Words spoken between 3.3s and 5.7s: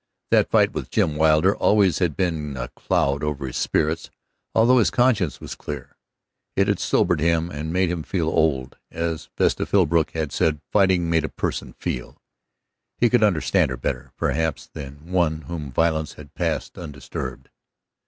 his spirits, although his conscience was